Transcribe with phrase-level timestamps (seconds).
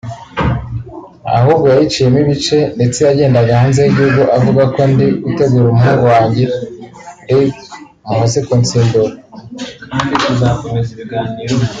[1.37, 6.43] ahubwo yayiciyemo ibice ndetse yagendaga hanze y’igihugu avuga ko ndi gutegura umuhungu wanjye
[7.25, 7.53] Brig
[8.09, 9.13] Muhozi kunsimbura